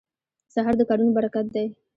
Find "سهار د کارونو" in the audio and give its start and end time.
0.53-1.11